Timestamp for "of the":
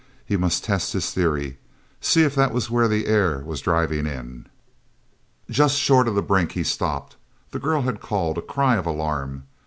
6.07-6.23